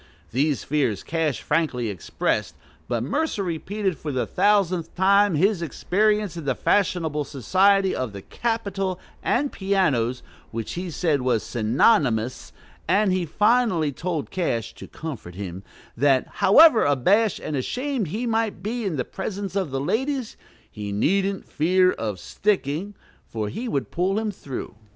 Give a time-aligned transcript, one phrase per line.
[0.31, 2.55] These fears Cash frankly expressed;
[2.87, 8.23] but Mercer repeated for the thousandth time his experience in the fashionable society of the
[8.23, 12.51] "Capitol, and pianos," which he said "was synonymous;"
[12.87, 15.61] and he finally told Cash, to comfort him,
[15.95, 20.35] that, however abashed and ashamed he might be in the presence of the ladies,
[20.71, 22.95] "he needn't fear of sticking,
[23.27, 24.73] for he would pull him through."